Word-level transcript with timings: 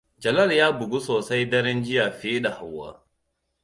Jalal 0.19 0.49
ya 0.51 0.67
bugu 0.79 0.99
sosai 1.05 1.45
daren 1.49 1.83
jiya 1.83 2.11
fiye 2.11 2.39
da 2.41 2.49
Hauwa. 2.49 3.05